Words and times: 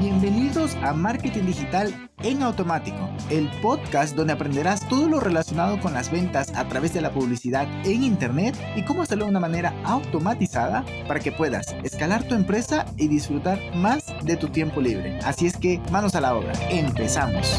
Bienvenidos 0.00 0.76
a 0.76 0.94
Marketing 0.94 1.44
Digital 1.44 2.10
en 2.22 2.42
Automático, 2.42 3.10
el 3.28 3.50
podcast 3.60 4.16
donde 4.16 4.32
aprenderás 4.32 4.88
todo 4.88 5.10
lo 5.10 5.20
relacionado 5.20 5.78
con 5.78 5.92
las 5.92 6.10
ventas 6.10 6.54
a 6.56 6.66
través 6.66 6.94
de 6.94 7.02
la 7.02 7.12
publicidad 7.12 7.68
en 7.84 8.02
Internet 8.02 8.56
y 8.76 8.84
cómo 8.86 9.02
hacerlo 9.02 9.26
de 9.26 9.32
una 9.32 9.40
manera 9.40 9.74
automatizada 9.84 10.86
para 11.06 11.20
que 11.20 11.32
puedas 11.32 11.76
escalar 11.84 12.26
tu 12.26 12.34
empresa 12.34 12.86
y 12.96 13.08
disfrutar 13.08 13.60
más 13.76 14.06
de 14.24 14.38
tu 14.38 14.48
tiempo 14.48 14.80
libre. 14.80 15.18
Así 15.18 15.44
es 15.46 15.58
que 15.58 15.82
manos 15.92 16.14
a 16.14 16.22
la 16.22 16.34
obra, 16.34 16.54
empezamos. 16.70 17.58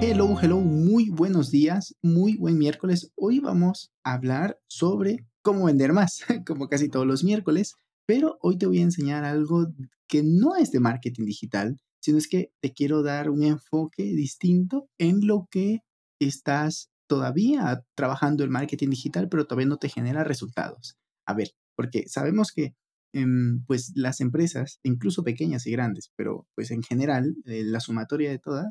Hello, 0.00 0.36
hello, 0.40 0.60
muy 0.60 1.10
buenos 1.10 1.50
días, 1.50 1.96
muy 2.00 2.36
buen 2.36 2.58
miércoles. 2.58 3.10
Hoy 3.16 3.40
vamos 3.40 3.92
a 4.04 4.12
hablar 4.12 4.56
sobre 4.68 5.26
cómo 5.42 5.64
vender 5.64 5.92
más, 5.92 6.24
como 6.46 6.68
casi 6.68 6.88
todos 6.88 7.08
los 7.08 7.24
miércoles. 7.24 7.74
Pero 8.06 8.38
hoy 8.42 8.58
te 8.58 8.66
voy 8.66 8.80
a 8.80 8.82
enseñar 8.82 9.24
algo 9.24 9.66
que 10.08 10.22
no 10.22 10.56
es 10.56 10.70
de 10.70 10.80
marketing 10.80 11.24
digital, 11.24 11.78
sino 12.00 12.18
es 12.18 12.28
que 12.28 12.50
te 12.60 12.72
quiero 12.72 13.02
dar 13.02 13.30
un 13.30 13.42
enfoque 13.42 14.02
distinto 14.02 14.88
en 14.98 15.26
lo 15.26 15.48
que 15.50 15.80
estás 16.20 16.90
todavía 17.08 17.82
trabajando 17.96 18.44
el 18.44 18.50
marketing 18.50 18.90
digital, 18.90 19.28
pero 19.28 19.46
todavía 19.46 19.68
no 19.68 19.78
te 19.78 19.88
genera 19.88 20.24
resultados. 20.24 20.96
A 21.26 21.34
ver, 21.34 21.52
porque 21.76 22.04
sabemos 22.06 22.52
que 22.52 22.74
em, 23.14 23.64
pues 23.66 23.92
las 23.94 24.20
empresas, 24.20 24.80
incluso 24.82 25.24
pequeñas 25.24 25.66
y 25.66 25.72
grandes, 25.72 26.10
pero 26.16 26.46
pues 26.54 26.70
en 26.70 26.82
general, 26.82 27.36
eh, 27.46 27.62
la 27.64 27.80
sumatoria 27.80 28.30
de, 28.30 28.38
todas 28.38 28.66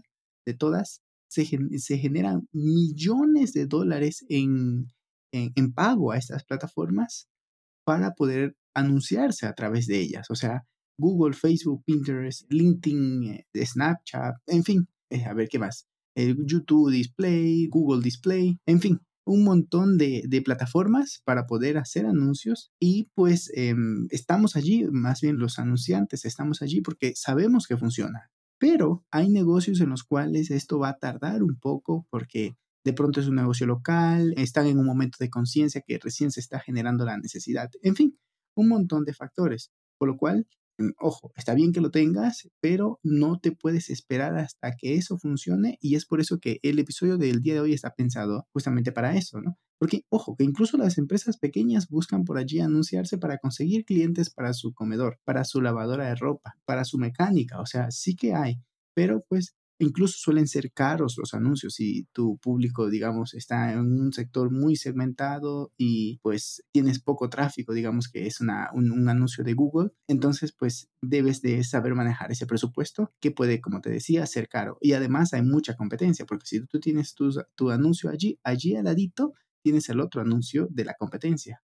de 0.46 0.54
todas, 0.54 1.02
se, 1.30 1.46
se, 1.80 1.98
generan 1.98 2.48
millones 2.52 3.54
de 3.54 3.66
dólares 3.66 4.24
en, 4.30 4.88
en 5.32 5.74
pago 5.74 6.12
a 6.12 6.18
estas 6.18 6.44
plataformas 6.44 7.28
para 7.86 8.12
poder 8.14 8.56
anunciarse 8.74 9.46
a 9.46 9.54
través 9.54 9.88
de 9.88 10.00
ellas. 10.00 10.28
O 10.30 10.36
sea, 10.36 10.66
Google, 10.98 11.34
Facebook, 11.34 11.84
Pinterest, 11.86 12.52
LinkedIn, 12.52 13.24
eh, 13.54 13.66
Snapchat, 13.66 14.36
en 14.48 14.64
fin, 14.64 14.88
eh, 15.10 15.26
a 15.26 15.34
ver 15.34 15.48
qué 15.50 15.60
más. 15.60 15.88
YouTube 16.16 16.92
Display, 16.92 17.68
Google 17.70 18.04
Display, 18.04 18.60
en 18.68 18.80
fin, 18.80 19.00
un 19.26 19.44
montón 19.44 19.98
de, 19.98 20.42
plataformas 20.44 21.22
para 21.26 21.46
poder 21.48 21.78
hacer 21.78 22.06
anuncios 22.06 22.72
y 22.80 23.10
pues 23.16 23.52
em, 23.56 24.08
estamos 24.12 24.56
allí, 24.56 24.86
más 24.92 25.22
bien 25.22 25.38
los 25.38 25.60
anunciantes 25.60 26.26
estamos 26.26 26.62
allí 26.62 26.82
porque 26.82 27.14
sabemos 27.16 27.68
que 27.68 27.78
funciona. 27.78 28.30
Pero 28.60 29.06
hay 29.12 29.30
negocios 29.30 29.82
en 29.82 29.90
los 29.90 30.04
cuales 30.04 30.52
esto 30.52 30.80
va 30.80 30.90
a 30.90 30.98
tardar 30.98 31.44
un 31.44 31.58
poco 31.60 32.06
porque 32.10 32.56
de 32.86 32.94
pronto 32.94 33.22
es 33.22 33.28
un 33.28 33.36
negocio 33.36 33.66
local, 33.66 34.34
están 34.38 34.68
en 34.68 34.78
un 34.78 34.86
momento 34.86 35.18
de 35.20 35.30
conciencia 35.30 35.82
que 35.86 36.00
recién 36.00 36.32
se 36.32 36.42
está 36.42 36.60
generando 36.60 37.06
la 37.06 37.18
necesidad. 37.18 37.70
En 37.82 37.96
fin, 37.96 38.18
un 38.56 38.70
montón 38.70 39.06
de 39.06 39.14
factores. 39.14 39.72
Por 39.98 40.10
lo 40.10 40.18
cual, 40.18 40.48
mm, 40.80 40.92
ojo, 41.00 41.32
está 41.36 41.54
bien 41.56 41.72
que 41.72 41.82
lo 41.82 41.92
tengas, 41.92 42.50
pero 42.62 43.00
no 43.04 43.40
te 43.40 43.52
puedes 43.52 43.90
esperar 43.90 44.38
hasta 44.38 44.76
que 44.76 44.96
eso 44.96 45.18
funcione 45.18 45.78
y 45.82 45.96
es 45.96 46.06
por 46.06 46.20
eso 46.22 46.40
que 46.40 46.60
el 46.64 46.80
episodio 46.80 47.18
del 47.18 47.42
día 47.42 47.54
de 47.56 47.62
hoy 47.62 47.74
está 47.74 47.92
pensado 47.92 48.48
justamente 48.54 48.92
para 48.92 49.16
eso, 49.16 49.42
¿no? 49.42 49.58
Porque, 49.80 50.06
ojo, 50.10 50.36
que 50.38 50.46
incluso 50.46 50.78
las 50.78 50.98
empresas 50.98 51.38
pequeñas 51.38 51.90
buscan 51.90 52.24
por 52.24 52.38
allí 52.38 52.60
anunciarse 52.60 53.18
para 53.18 53.38
conseguir 53.38 53.86
clientes 53.86 54.30
para 54.30 54.54
su 54.54 54.74
comedor, 54.74 55.20
para 55.26 55.44
su 55.44 55.62
lavadora 55.62 56.08
de 56.08 56.16
ropa, 56.16 56.56
para 56.66 56.86
su 56.86 56.98
mecánica, 56.98 57.60
o 57.60 57.66
sea, 57.66 57.92
sí 57.92 58.16
que 58.16 58.34
hay, 58.34 58.62
pero 58.96 59.26
pues 59.28 59.56
Incluso 59.80 60.16
suelen 60.18 60.48
ser 60.48 60.72
caros 60.72 61.16
los 61.18 61.34
anuncios 61.34 61.74
si 61.76 62.06
tu 62.14 62.38
público, 62.38 62.90
digamos, 62.90 63.34
está 63.34 63.74
en 63.74 63.80
un 63.80 64.14
sector 64.14 64.52
muy 64.52 64.76
segmentado 64.76 65.72
y 65.78 66.20
pues 66.20 66.64
tienes 66.72 67.00
poco 67.00 67.30
tráfico, 67.30 67.74
digamos 67.74 68.08
que 68.08 68.28
es 68.28 68.40
una, 68.40 68.70
un, 68.74 69.10
anuncio 69.10 69.44
de 69.44 69.54
Google. 69.54 69.92
Entonces, 70.08 70.54
pues 70.54 70.90
debes 71.02 71.42
de 71.42 71.64
saber 71.64 71.96
manejar 71.96 72.32
ese 72.32 72.46
presupuesto 72.46 73.12
que 73.20 73.32
puede, 73.32 73.62
como 73.62 73.82
te 73.82 73.90
decía, 73.90 74.26
ser 74.26 74.48
caro. 74.48 74.78
Y 74.80 74.94
además 74.94 75.34
hay 75.34 75.42
mucha 75.42 75.76
competencia 75.76 76.26
porque 76.26 76.46
si 76.46 76.66
tú 76.66 76.80
tienes 76.80 77.16
tu, 77.16 77.32
tu 77.56 77.72
anuncio 77.72 78.10
allí, 78.10 78.40
allí 78.44 78.76
al 78.76 78.86
ladito 78.86 79.34
tienes 79.64 79.90
el 79.90 80.00
otro 80.00 80.22
anuncio 80.22 80.68
de 80.70 80.86
la 80.86 80.94
competencia. 80.94 81.64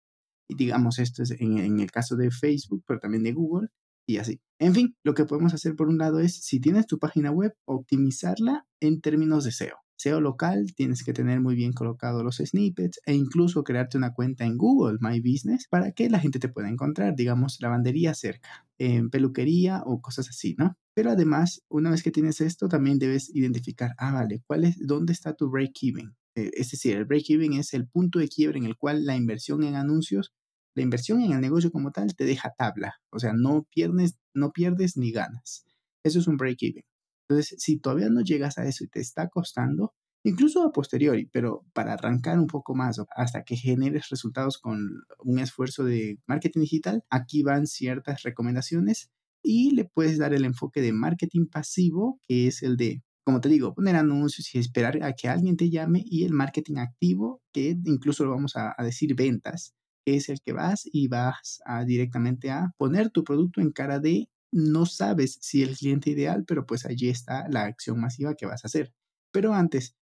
Y 0.47 0.55
digamos, 0.55 0.99
esto 0.99 1.23
es 1.23 1.31
en, 1.31 1.57
en, 1.57 1.79
el 1.81 1.91
caso 1.91 2.15
de 2.15 2.31
Facebook, 2.31 2.83
pero 2.87 2.99
también 2.99 3.23
de 3.23 3.33
Google 3.33 3.69
y 4.07 4.17
así. 4.17 4.41
En 4.57 4.73
fin, 4.73 4.95
lo 5.03 5.13
que 5.13 5.25
podemos 5.25 5.53
hacer 5.53 5.75
por 5.75 5.87
un 5.89 5.99
lado 5.99 6.19
es, 6.19 6.43
si 6.43 6.59
tienes 6.59 6.87
tu 6.87 6.97
página 6.97 7.29
web, 7.29 7.53
optimizarla 7.65 8.65
en 8.79 9.01
términos 9.01 9.43
de 9.43 9.51
SEO. 9.51 9.75
SEO 9.97 10.21
local, 10.21 10.73
tienes 10.75 11.03
que 11.03 11.13
tener 11.13 11.41
muy 11.41 11.55
bien 11.55 11.73
colocados 11.73 12.23
los 12.23 12.37
snippets 12.37 12.99
e 13.05 13.13
incluso 13.13 13.63
crearte 13.63 13.97
una 13.97 14.13
cuenta 14.13 14.45
en 14.45 14.57
Google 14.57 14.99
My 15.01 15.19
Business 15.19 15.67
para 15.69 15.91
que 15.91 16.09
la 16.09 16.19
gente 16.19 16.39
te 16.39 16.49
pueda 16.49 16.69
encontrar, 16.69 17.15
digamos, 17.15 17.57
lavandería 17.59 18.13
cerca, 18.13 18.67
en 18.77 19.09
peluquería 19.09 19.81
o 19.85 20.01
cosas 20.01 20.29
así, 20.29 20.55
¿no? 20.57 20.77
Pero 20.93 21.11
además, 21.11 21.63
una 21.67 21.89
vez 21.91 22.01
que 22.01 22.11
tienes 22.11 22.41
esto, 22.41 22.69
también 22.69 22.99
debes 22.99 23.29
identificar, 23.35 23.91
ah, 23.97 24.13
vale, 24.13 24.41
¿cuál 24.47 24.65
es, 24.65 24.77
dónde 24.79 25.13
está 25.13 25.35
tu 25.35 25.49
break-even? 25.49 26.15
Eh, 26.35 26.51
es 26.53 26.71
decir, 26.71 26.95
el 26.95 27.05
break-even 27.05 27.53
es 27.53 27.73
el 27.73 27.87
punto 27.87 28.19
de 28.19 28.29
quiebre 28.29 28.59
en 28.59 28.65
el 28.65 28.77
cual 28.77 29.05
la 29.05 29.15
inversión 29.15 29.63
en 29.63 29.75
anuncios 29.75 30.31
la 30.77 30.83
inversión 30.83 31.21
en 31.21 31.31
el 31.31 31.41
negocio 31.41 31.71
como 31.71 31.91
tal 31.91 32.15
te 32.15 32.23
deja 32.23 32.53
tabla, 32.55 32.93
o 33.09 33.17
sea, 33.17 33.33
no 33.33 33.67
pierdes, 33.73 34.19
no 34.35 34.51
pierdes 34.51 34.95
ni 34.95 35.11
ganas. 35.11 35.65
Eso 36.03 36.19
es 36.19 36.27
un 36.27 36.37
break-even. 36.37 36.83
Entonces, 37.27 37.55
si 37.59 37.79
todavía 37.79 38.09
no 38.09 38.21
llegas 38.21 38.59
a 38.59 38.65
eso 38.65 38.83
y 38.83 38.87
te 38.87 38.99
está 38.99 39.27
costando, 39.27 39.93
incluso 40.23 40.63
a 40.63 40.71
posteriori, 40.71 41.25
pero 41.33 41.65
para 41.73 41.93
arrancar 41.93 42.37
un 42.37 42.45
poco 42.45 42.75
más 42.75 43.01
hasta 43.15 43.43
que 43.43 43.55
generes 43.55 44.09
resultados 44.09 44.59
con 44.59 45.01
un 45.23 45.39
esfuerzo 45.39 45.83
de 45.83 46.19
marketing 46.27 46.61
digital, 46.61 47.03
aquí 47.09 47.41
van 47.41 47.65
ciertas 47.65 48.21
recomendaciones 48.21 49.09
y 49.43 49.71
le 49.71 49.85
puedes 49.85 50.19
dar 50.19 50.35
el 50.35 50.45
enfoque 50.45 50.81
de 50.81 50.93
marketing 50.93 51.47
pasivo, 51.47 52.19
que 52.27 52.45
es 52.47 52.61
el 52.61 52.77
de, 52.77 53.01
como 53.25 53.41
te 53.41 53.49
digo, 53.49 53.73
poner 53.73 53.95
anuncios 53.95 54.53
y 54.53 54.59
esperar 54.59 55.01
a 55.03 55.13
que 55.13 55.27
alguien 55.27 55.57
te 55.57 55.71
llame 55.71 56.03
y 56.05 56.23
el 56.23 56.33
marketing 56.33 56.77
activo, 56.77 57.41
que 57.51 57.75
incluso 57.85 58.25
lo 58.25 58.31
vamos 58.31 58.55
a, 58.55 58.75
a 58.77 58.83
decir 58.83 59.15
ventas, 59.15 59.73
es 60.15 60.29
el 60.29 60.41
que 60.41 60.53
vas 60.53 60.83
y 60.85 61.07
vas 61.07 61.61
a 61.65 61.83
directamente 61.83 62.49
a 62.51 62.73
poner 62.77 63.09
tu 63.09 63.23
producto 63.23 63.61
en 63.61 63.71
cara 63.71 63.99
de 63.99 64.29
no 64.51 64.85
sabes 64.85 65.37
si 65.41 65.63
el 65.63 65.75
cliente 65.75 66.11
ideal, 66.11 66.45
pero 66.45 66.65
pues 66.65 66.85
allí 66.85 67.09
está 67.09 67.47
la 67.49 67.63
acción 67.63 67.99
masiva 67.99 68.35
que 68.35 68.45
vas 68.45 68.63
a 68.63 68.67
hacer. 68.67 68.93
Pero 69.31 69.53
antes, 69.53 69.95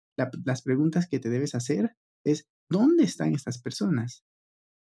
las 0.44 0.62
preguntas 0.62 1.06
que 1.08 1.20
te 1.20 1.30
debes 1.30 1.54
hacer 1.54 1.96
es, 2.24 2.48
¿dónde 2.68 3.04
están 3.04 3.34
estas 3.34 3.58
personas? 3.58 4.24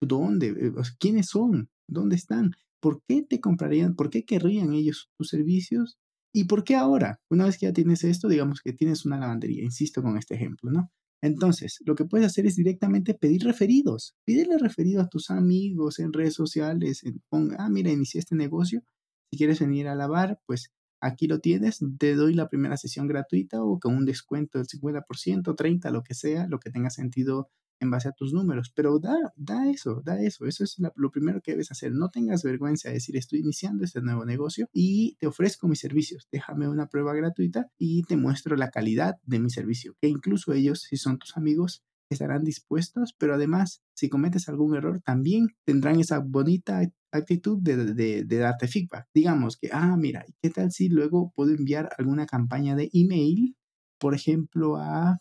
¿Dónde? 0.00 0.48
Eh, 0.48 0.72
¿Quiénes 0.98 1.28
son? 1.28 1.70
¿Dónde 1.88 2.16
están? 2.16 2.52
¿Por 2.80 3.02
qué 3.06 3.22
te 3.22 3.40
comprarían? 3.40 3.94
¿Por 3.94 4.10
qué 4.10 4.24
querrían 4.24 4.72
ellos 4.72 5.10
tus 5.16 5.28
servicios? 5.28 5.98
¿Y 6.34 6.44
por 6.44 6.64
qué 6.64 6.74
ahora? 6.74 7.20
Una 7.30 7.46
vez 7.46 7.56
que 7.58 7.66
ya 7.66 7.72
tienes 7.72 8.04
esto, 8.04 8.28
digamos 8.28 8.60
que 8.60 8.72
tienes 8.72 9.06
una 9.06 9.18
lavandería, 9.18 9.64
insisto 9.64 10.02
con 10.02 10.18
este 10.18 10.34
ejemplo, 10.34 10.70
¿no? 10.70 10.90
Entonces, 11.22 11.78
lo 11.84 11.94
que 11.94 12.04
puedes 12.04 12.26
hacer 12.26 12.46
es 12.46 12.56
directamente 12.56 13.14
pedir 13.14 13.44
referidos. 13.44 14.14
Pídele 14.24 14.58
referido 14.58 15.02
a 15.02 15.08
tus 15.08 15.30
amigos 15.30 15.98
en 15.98 16.12
redes 16.12 16.34
sociales. 16.34 17.02
En, 17.04 17.22
ah, 17.58 17.68
mira, 17.70 17.90
inicié 17.90 18.20
este 18.20 18.36
negocio. 18.36 18.82
Si 19.30 19.38
quieres 19.38 19.60
venir 19.60 19.88
a 19.88 19.94
lavar, 19.94 20.40
pues 20.46 20.72
aquí 21.00 21.26
lo 21.26 21.40
tienes. 21.40 21.80
Te 21.98 22.14
doy 22.14 22.34
la 22.34 22.48
primera 22.48 22.76
sesión 22.76 23.08
gratuita 23.08 23.62
o 23.62 23.80
con 23.80 23.96
un 23.96 24.04
descuento 24.04 24.58
del 24.58 24.66
50%, 24.68 25.54
30%, 25.56 25.90
lo 25.90 26.02
que 26.02 26.14
sea, 26.14 26.46
lo 26.48 26.58
que 26.58 26.70
tenga 26.70 26.90
sentido 26.90 27.50
en 27.80 27.90
base 27.90 28.08
a 28.08 28.12
tus 28.12 28.32
números. 28.32 28.72
Pero 28.74 28.98
da, 28.98 29.16
da 29.36 29.70
eso, 29.70 30.02
da 30.04 30.20
eso. 30.20 30.46
Eso 30.46 30.64
es 30.64 30.76
lo 30.94 31.10
primero 31.10 31.40
que 31.40 31.52
debes 31.52 31.70
hacer. 31.70 31.92
No 31.92 32.08
tengas 32.10 32.42
vergüenza 32.42 32.88
de 32.88 32.94
decir, 32.94 33.16
estoy 33.16 33.40
iniciando 33.40 33.84
este 33.84 34.00
nuevo 34.00 34.24
negocio 34.24 34.68
y 34.72 35.16
te 35.16 35.26
ofrezco 35.26 35.68
mis 35.68 35.80
servicios. 35.80 36.28
Déjame 36.30 36.68
una 36.68 36.88
prueba 36.88 37.14
gratuita 37.14 37.70
y 37.78 38.02
te 38.04 38.16
muestro 38.16 38.56
la 38.56 38.70
calidad 38.70 39.16
de 39.24 39.40
mi 39.40 39.50
servicio. 39.50 39.94
Que 40.00 40.08
incluso 40.08 40.52
ellos, 40.52 40.82
si 40.82 40.96
son 40.96 41.18
tus 41.18 41.36
amigos, 41.36 41.82
estarán 42.10 42.44
dispuestos, 42.44 43.14
pero 43.18 43.34
además, 43.34 43.82
si 43.94 44.08
cometes 44.08 44.48
algún 44.48 44.76
error, 44.76 45.00
también 45.00 45.48
tendrán 45.64 45.98
esa 46.00 46.20
bonita 46.20 46.82
actitud 47.10 47.58
de, 47.60 47.94
de, 47.94 48.24
de, 48.24 48.36
darte 48.36 48.68
feedback. 48.68 49.06
Digamos 49.12 49.56
que, 49.56 49.70
ah, 49.72 49.96
mira, 49.96 50.24
¿qué 50.40 50.50
tal 50.50 50.70
si 50.70 50.88
luego 50.88 51.32
puedo 51.34 51.52
enviar 51.52 51.88
alguna 51.98 52.26
campaña 52.26 52.76
de 52.76 52.90
email, 52.92 53.56
por 53.98 54.14
ejemplo, 54.14 54.76
a 54.76 55.18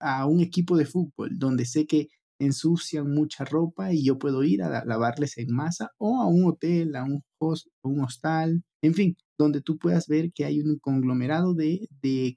a 0.00 0.26
un 0.26 0.40
equipo 0.40 0.76
de 0.76 0.86
fútbol 0.86 1.38
donde 1.38 1.64
sé 1.64 1.86
que 1.86 2.08
ensucian 2.38 3.10
mucha 3.12 3.44
ropa 3.44 3.92
y 3.92 4.04
yo 4.04 4.18
puedo 4.18 4.44
ir 4.44 4.62
a 4.62 4.84
lavarles 4.84 5.38
en 5.38 5.52
masa 5.52 5.90
o 5.98 6.20
a 6.20 6.26
un 6.26 6.46
hotel, 6.46 6.94
a 6.96 7.04
un, 7.04 7.22
host, 7.38 7.66
un 7.82 8.00
hostal, 8.00 8.62
en 8.82 8.94
fin, 8.94 9.16
donde 9.38 9.60
tú 9.60 9.78
puedas 9.78 10.06
ver 10.06 10.32
que 10.32 10.44
hay 10.44 10.60
un 10.60 10.78
conglomerado 10.78 11.54
de, 11.54 11.88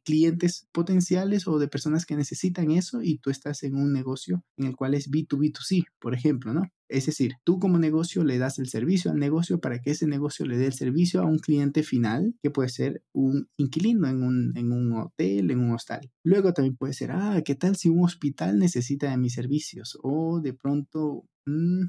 clientes 0.04 0.68
potenciales 0.72 1.48
o 1.48 1.60
de 1.60 1.68
personas 1.68 2.06
que 2.06 2.16
necesitan 2.16 2.72
eso 2.72 3.02
y 3.02 3.19
tú 3.19 3.30
estás 3.30 3.63
en 3.63 3.75
un 3.75 3.94
negocio 3.94 4.44
en 4.58 4.68
el 4.68 4.75
cual 4.75 4.94
es 4.94 5.10
B2B2C, 5.10 5.86
por 6.00 6.13
ejemplo, 6.13 6.54
¿no? 6.54 6.63
Es 6.91 7.05
decir, 7.05 7.35
tú 7.45 7.57
como 7.57 7.79
negocio 7.79 8.25
le 8.25 8.38
das 8.38 8.59
el 8.59 8.67
servicio 8.67 9.11
al 9.11 9.17
negocio 9.17 9.61
para 9.61 9.79
que 9.79 9.91
ese 9.91 10.07
negocio 10.07 10.45
le 10.45 10.57
dé 10.57 10.65
el 10.65 10.73
servicio 10.73 11.21
a 11.21 11.25
un 11.25 11.39
cliente 11.39 11.83
final, 11.83 12.35
que 12.43 12.51
puede 12.51 12.67
ser 12.67 13.01
un 13.13 13.47
inquilino 13.55 14.09
en 14.09 14.21
un, 14.21 14.51
en 14.57 14.73
un 14.73 14.91
hotel, 14.99 15.51
en 15.51 15.59
un 15.59 15.71
hostal. 15.71 16.11
Luego 16.21 16.51
también 16.51 16.75
puede 16.75 16.91
ser, 16.91 17.11
ah, 17.11 17.41
¿qué 17.45 17.55
tal 17.55 17.77
si 17.77 17.88
un 17.88 18.03
hospital 18.03 18.59
necesita 18.59 19.09
de 19.09 19.17
mis 19.17 19.33
servicios? 19.33 19.97
O 20.03 20.41
de 20.41 20.53
pronto 20.53 21.23
mm, 21.45 21.85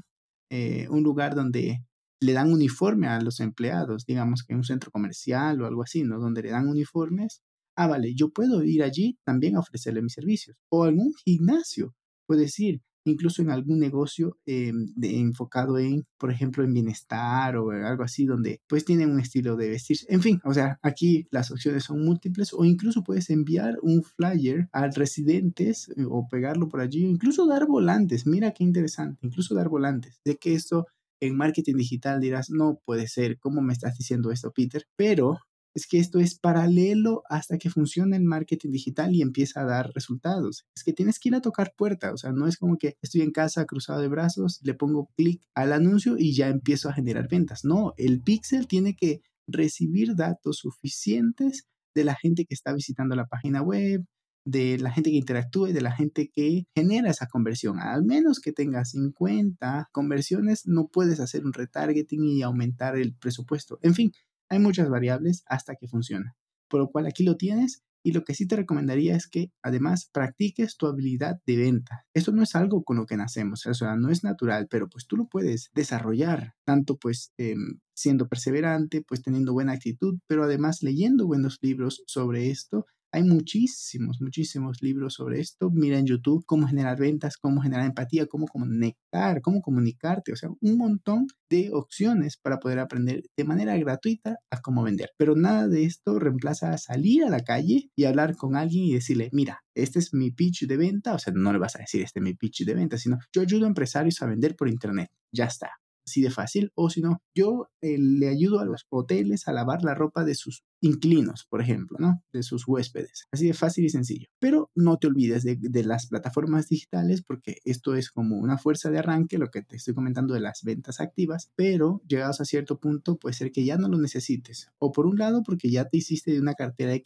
eh, 0.49 0.87
un 0.89 1.03
lugar 1.03 1.35
donde 1.35 1.83
le 2.21 2.31
dan 2.31 2.53
uniforme 2.53 3.07
a 3.07 3.19
los 3.19 3.41
empleados, 3.41 4.05
digamos 4.05 4.43
que 4.43 4.53
en 4.53 4.59
un 4.59 4.63
centro 4.63 4.89
comercial 4.89 5.61
o 5.61 5.67
algo 5.67 5.83
así, 5.83 6.03
¿no? 6.03 6.17
Donde 6.17 6.43
le 6.43 6.51
dan 6.51 6.69
uniformes. 6.69 7.41
Ah, 7.75 7.87
vale, 7.87 8.15
yo 8.15 8.29
puedo 8.29 8.63
ir 8.63 8.83
allí 8.83 9.17
también 9.25 9.57
a 9.57 9.59
ofrecerle 9.59 10.01
mis 10.01 10.13
servicios. 10.13 10.55
O 10.69 10.85
algún 10.85 11.11
gimnasio, 11.25 11.93
puedes 12.25 12.57
ir 12.59 12.81
incluso 13.05 13.41
en 13.41 13.49
algún 13.49 13.79
negocio 13.79 14.37
eh, 14.45 14.71
de, 14.73 15.19
enfocado 15.19 15.77
en, 15.77 16.05
por 16.17 16.31
ejemplo, 16.31 16.63
en 16.63 16.73
bienestar 16.73 17.57
o 17.57 17.71
algo 17.71 18.03
así, 18.03 18.25
donde 18.25 18.61
pues 18.67 18.85
tienen 18.85 19.11
un 19.11 19.19
estilo 19.19 19.55
de 19.55 19.69
vestir. 19.69 19.97
En 20.07 20.21
fin, 20.21 20.39
o 20.43 20.53
sea, 20.53 20.79
aquí 20.81 21.27
las 21.31 21.51
opciones 21.51 21.83
son 21.85 22.03
múltiples 22.03 22.53
o 22.53 22.65
incluso 22.65 23.03
puedes 23.03 23.29
enviar 23.29 23.77
un 23.81 24.03
flyer 24.03 24.69
a 24.71 24.87
residentes 24.87 25.89
eh, 25.89 26.05
o 26.09 26.27
pegarlo 26.27 26.67
por 26.69 26.81
allí, 26.81 27.05
incluso 27.05 27.47
dar 27.47 27.67
volantes. 27.67 28.25
Mira 28.25 28.51
qué 28.51 28.63
interesante, 28.63 29.19
incluso 29.25 29.55
dar 29.55 29.69
volantes. 29.69 30.21
De 30.23 30.37
que 30.37 30.53
esto 30.53 30.87
en 31.19 31.37
marketing 31.37 31.75
digital 31.75 32.19
dirás, 32.19 32.49
no 32.49 32.81
puede 32.85 33.07
ser, 33.07 33.39
¿cómo 33.39 33.61
me 33.61 33.73
estás 33.73 33.97
diciendo 33.97 34.31
esto, 34.31 34.51
Peter? 34.51 34.85
Pero 34.95 35.39
es 35.75 35.87
que 35.87 35.99
esto 35.99 36.19
es 36.19 36.37
paralelo 36.37 37.23
hasta 37.29 37.57
que 37.57 37.69
funcione 37.69 38.15
el 38.17 38.23
marketing 38.23 38.71
digital 38.71 39.13
y 39.13 39.21
empieza 39.21 39.61
a 39.61 39.65
dar 39.65 39.91
resultados. 39.93 40.65
Es 40.75 40.83
que 40.83 40.93
tienes 40.93 41.19
que 41.19 41.29
ir 41.29 41.35
a 41.35 41.41
tocar 41.41 41.73
puerta, 41.75 42.13
o 42.13 42.17
sea, 42.17 42.31
no 42.31 42.47
es 42.47 42.57
como 42.57 42.77
que 42.77 42.97
estoy 43.01 43.21
en 43.21 43.31
casa 43.31 43.65
cruzado 43.65 44.01
de 44.01 44.07
brazos, 44.07 44.59
le 44.63 44.73
pongo 44.73 45.09
clic 45.15 45.41
al 45.55 45.73
anuncio 45.73 46.15
y 46.17 46.33
ya 46.35 46.49
empiezo 46.49 46.89
a 46.89 46.93
generar 46.93 47.27
ventas. 47.27 47.65
No, 47.65 47.93
el 47.97 48.21
pixel 48.21 48.67
tiene 48.67 48.95
que 48.95 49.21
recibir 49.47 50.15
datos 50.15 50.57
suficientes 50.57 51.67
de 51.95 52.03
la 52.03 52.15
gente 52.15 52.45
que 52.45 52.53
está 52.53 52.73
visitando 52.73 53.15
la 53.15 53.27
página 53.27 53.61
web, 53.61 54.05
de 54.45 54.77
la 54.77 54.91
gente 54.91 55.09
que 55.09 55.17
interactúe, 55.17 55.67
de 55.67 55.81
la 55.81 55.91
gente 55.91 56.29
que 56.33 56.65
genera 56.75 57.09
esa 57.09 57.27
conversión. 57.27 57.79
Al 57.79 58.03
menos 58.03 58.39
que 58.39 58.51
tengas 58.51 58.91
50 58.91 59.89
conversiones, 59.91 60.67
no 60.67 60.87
puedes 60.87 61.19
hacer 61.19 61.45
un 61.45 61.53
retargeting 61.53 62.23
y 62.23 62.41
aumentar 62.41 62.97
el 62.97 63.15
presupuesto. 63.15 63.79
En 63.81 63.93
fin, 63.93 64.11
hay 64.53 64.59
muchas 64.59 64.89
variables 64.89 65.43
hasta 65.47 65.75
que 65.75 65.87
funciona. 65.87 66.35
Por 66.69 66.79
lo 66.79 66.89
cual 66.89 67.05
aquí 67.05 67.23
lo 67.23 67.37
tienes 67.37 67.83
y 68.03 68.11
lo 68.11 68.23
que 68.23 68.35
sí 68.35 68.47
te 68.47 68.57
recomendaría 68.57 69.15
es 69.15 69.27
que 69.27 69.51
además 69.61 70.09
practiques 70.11 70.75
tu 70.75 70.87
habilidad 70.87 71.37
de 71.45 71.57
venta. 71.57 72.05
Esto 72.13 72.31
no 72.33 72.43
es 72.43 72.55
algo 72.55 72.83
con 72.83 72.97
lo 72.97 73.05
que 73.05 73.15
nacemos, 73.15 73.65
o 73.65 73.73
sea, 73.73 73.95
no 73.95 74.09
es 74.09 74.23
natural, 74.23 74.67
pero 74.69 74.89
pues 74.89 75.07
tú 75.07 75.15
lo 75.15 75.27
puedes 75.27 75.71
desarrollar, 75.73 76.53
tanto 76.65 76.97
pues 76.97 77.31
em, 77.37 77.79
siendo 77.95 78.27
perseverante, 78.27 79.03
pues 79.07 79.21
teniendo 79.21 79.53
buena 79.53 79.73
actitud, 79.73 80.19
pero 80.27 80.43
además 80.43 80.83
leyendo 80.83 81.25
buenos 81.25 81.59
libros 81.61 82.03
sobre 82.05 82.49
esto 82.49 82.85
hay 83.13 83.23
muchísimos, 83.23 84.19
muchísimos 84.21 84.81
libros 84.81 85.13
sobre 85.13 85.39
esto. 85.39 85.69
Mira 85.69 85.99
en 85.99 86.07
YouTube 86.07 86.43
cómo 86.47 86.67
generar 86.67 86.97
ventas, 86.97 87.37
cómo 87.37 87.61
generar 87.61 87.85
empatía, 87.85 88.25
cómo 88.25 88.47
conectar, 88.47 89.39
cómo 89.41 89.61
comunicarte. 89.61 90.33
O 90.33 90.35
sea, 90.35 90.49
un 90.49 90.77
montón 90.77 91.27
de 91.47 91.69
opciones 91.71 92.37
para 92.37 92.57
poder 92.57 92.79
aprender 92.79 93.21
de 93.37 93.43
manera 93.43 93.77
gratuita 93.77 94.37
a 94.49 94.61
cómo 94.61 94.81
vender. 94.81 95.11
Pero 95.15 95.35
nada 95.35 95.67
de 95.67 95.83
esto 95.83 96.17
reemplaza 96.17 96.75
salir 96.79 97.23
a 97.23 97.29
la 97.29 97.41
calle 97.41 97.91
y 97.95 98.05
hablar 98.05 98.35
con 98.35 98.55
alguien 98.55 98.85
y 98.85 98.93
decirle, 98.95 99.29
mira, 99.31 99.63
este 99.75 99.99
es 99.99 100.15
mi 100.15 100.31
pitch 100.31 100.65
de 100.65 100.77
venta. 100.77 101.13
O 101.13 101.19
sea, 101.19 101.33
no 101.35 101.53
le 101.53 101.59
vas 101.59 101.75
a 101.75 101.79
decir, 101.79 102.01
este 102.01 102.19
es 102.19 102.23
mi 102.23 102.33
pitch 102.33 102.65
de 102.65 102.73
venta, 102.73 102.97
sino 102.97 103.19
yo 103.31 103.43
ayudo 103.43 103.65
a 103.65 103.67
empresarios 103.67 104.19
a 104.23 104.25
vender 104.25 104.55
por 104.55 104.69
Internet. 104.69 105.11
Ya 105.31 105.45
está 105.45 105.69
así 106.05 106.21
de 106.21 106.31
fácil, 106.31 106.71
o 106.75 106.89
si 106.89 107.01
no, 107.01 107.21
yo 107.35 107.69
eh, 107.81 107.97
le 107.97 108.29
ayudo 108.29 108.59
a 108.59 108.65
los 108.65 108.85
hoteles 108.89 109.47
a 109.47 109.53
lavar 109.53 109.83
la 109.83 109.95
ropa 109.95 110.23
de 110.23 110.35
sus 110.35 110.63
inclinos, 110.81 111.45
por 111.49 111.61
ejemplo, 111.61 111.97
¿no? 111.99 112.21
De 112.33 112.43
sus 112.43 112.67
huéspedes. 112.67 113.25
Así 113.31 113.47
de 113.47 113.53
fácil 113.53 113.85
y 113.85 113.89
sencillo. 113.89 114.27
Pero 114.39 114.69
no 114.75 114.97
te 114.97 115.07
olvides 115.07 115.43
de, 115.43 115.83
las 115.83 116.07
plataformas 116.07 116.67
digitales 116.67 117.23
porque 117.23 117.57
esto 117.63 117.95
es 117.95 118.11
como 118.11 118.37
una 118.37 118.57
fuerza 118.57 118.89
de 118.89 118.99
arranque, 118.99 119.37
lo 119.37 119.49
que 119.49 119.61
te 119.61 119.77
estoy 119.77 119.93
comentando 119.93 120.33
de 120.33 120.41
las 120.41 120.61
ventas 120.63 120.99
activas, 120.99 121.51
pero 121.55 122.01
llegados 122.07 122.41
a 122.41 122.45
cierto 122.45 122.79
punto 122.79 123.17
puede 123.17 123.33
ser 123.33 123.51
que 123.51 123.63
ya 123.63 123.77
no 123.77 123.87
lo 123.87 123.97
necesites. 123.97 124.71
O 124.77 124.91
por 124.91 125.05
un 125.05 125.17
lado 125.17 125.43
porque 125.43 125.69
ya 125.69 125.85
te 125.85 125.97
hiciste 125.97 126.31
de 126.31 126.41
una 126.41 126.53
cartera 126.53 126.91
de, 126.91 127.01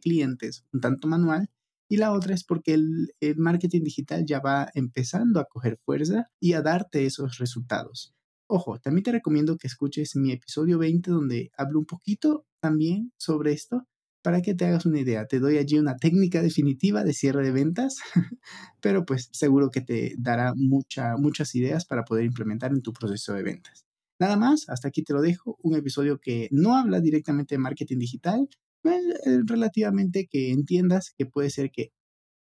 clientes 0.00 0.64
un 0.72 0.80
tanto 0.80 1.08
manual 1.08 1.50
y 1.88 1.96
la 1.96 2.12
otra 2.12 2.34
es 2.34 2.44
porque 2.44 2.74
el, 2.74 3.12
marketing 3.36 3.82
digital 3.82 4.24
ya 4.24 4.40
va 4.40 4.70
empezando 4.74 5.40
a 5.40 5.44
coger 5.44 5.78
fuerza 5.84 6.30
y 6.40 6.52
a 6.52 6.62
darte 6.62 7.04
esos 7.04 7.38
resultados. 7.38 8.14
Ojo, 8.52 8.80
también 8.80 9.04
te 9.04 9.12
recomiendo 9.12 9.56
que 9.56 9.68
escuches 9.68 10.16
mi 10.16 10.32
episodio 10.32 10.76
20 10.76 11.12
donde 11.12 11.52
hablo 11.56 11.78
un 11.78 11.86
poquito 11.86 12.46
también 12.58 13.12
sobre 13.16 13.52
esto 13.52 13.86
para 14.22 14.42
que 14.42 14.54
te 14.54 14.64
hagas 14.64 14.86
una 14.86 14.98
idea. 14.98 15.24
Te 15.26 15.38
doy 15.38 15.56
allí 15.56 15.78
una 15.78 15.96
técnica 15.96 16.42
definitiva 16.42 17.04
de 17.04 17.12
cierre 17.12 17.44
de 17.44 17.52
ventas, 17.52 17.98
pero 18.80 19.06
pues 19.06 19.28
seguro 19.30 19.70
que 19.70 19.82
te 19.82 20.16
dará 20.18 20.52
mucha, 20.56 21.16
muchas 21.16 21.54
ideas 21.54 21.84
para 21.86 22.04
poder 22.04 22.24
implementar 22.24 22.72
en 22.72 22.82
tu 22.82 22.92
proceso 22.92 23.34
de 23.34 23.44
ventas. 23.44 23.86
Nada 24.18 24.36
más, 24.36 24.68
hasta 24.68 24.88
aquí 24.88 25.04
te 25.04 25.12
lo 25.12 25.22
dejo. 25.22 25.56
Un 25.62 25.76
episodio 25.76 26.18
que 26.18 26.48
no 26.50 26.74
habla 26.76 27.00
directamente 27.00 27.54
de 27.54 27.60
marketing 27.60 27.98
digital, 27.98 28.48
eh, 28.82 29.42
relativamente 29.46 30.26
que 30.26 30.50
entiendas 30.50 31.14
que 31.16 31.24
puede 31.24 31.50
ser 31.50 31.70
que 31.70 31.92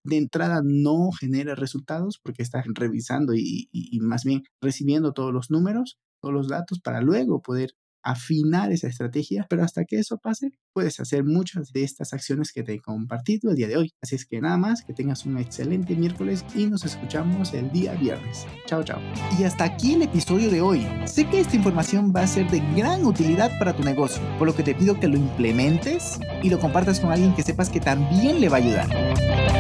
de 0.05 0.17
entrada 0.17 0.63
no 0.65 1.11
genera 1.13 1.55
resultados 1.55 2.19
porque 2.23 2.43
estás 2.43 2.65
revisando 2.75 3.35
y, 3.35 3.69
más 4.01 4.25
bien 4.25 4.43
recibiendo 4.61 5.13
todos 5.13 5.33
los 5.33 5.51
números, 5.51 5.99
todos 6.21 6.35
los 6.35 6.49
datos 6.49 6.81
para 6.81 7.01
luego 7.01 7.43
poder 7.43 7.73
afinar 8.03 8.73
esa 8.73 8.89
estrategia, 8.89 9.47
pero 9.49 9.63
hasta 9.63 9.85
que 9.85 9.99
eso 9.99 10.19
pase, 10.19 10.53
puedes 10.73 11.01
hacer 11.01 11.25
muchas 11.25 11.73
de 11.73 11.83
estas 11.83 12.13
acciones 12.13 12.53
que 12.53 12.63
te 12.63 12.75
he 12.75 12.81
compartido 12.81 13.51
el 13.51 13.57
día 13.57 13.69
de 13.69 13.77
hoy. 13.77 13.93
Así 14.03 14.15
es 14.15 14.25
que 14.25 14.41
nada 14.41 14.57
más, 14.57 14.83
que 14.83 14.95
tengas 14.95 15.27
un 15.27 15.39
excelente 15.39 15.95
miércoles 15.95 16.45
y 16.55 16.67
nos 16.67 16.85
escuchamos 16.85 17.53
el 17.53 17.71
día 17.71 17.95
viernes. 17.95 18.47
Chao, 18.67 18.83
chao. 18.83 19.01
Y 19.39 19.45
hasta 19.45 19.65
aquí 19.65 19.95
el 19.95 20.03
episodio 20.03 20.51
de 20.51 20.61
hoy. 20.61 20.87
Sé 21.05 21.29
que 21.29 21.41
esta 21.41 21.57
información 21.57 22.13
va 22.15 22.23
a 22.23 22.27
ser 22.27 22.51
de 22.51 22.61
gran 22.75 23.05
utilidad 23.05 23.51
para 23.59 23.77
tu 23.77 23.83
negocio, 23.83 24.23
por 24.39 24.47
lo 24.47 24.55
que 24.55 24.63
te 24.63 24.75
pido 24.75 24.99
que 24.99 25.09
lo 25.09 25.17
implementes 25.17 26.19
y 26.43 26.49
lo 26.49 26.59
compartas 26.59 27.01
con 27.01 27.13
alguien 27.13 27.35
que 27.35 27.43
sepas 27.43 27.69
que 27.69 27.81
también 27.81 28.41
le 28.41 28.49
va 28.49 28.57
a 28.57 28.61
ayudar. 28.61 29.60